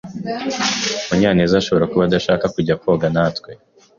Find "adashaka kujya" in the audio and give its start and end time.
2.05-2.75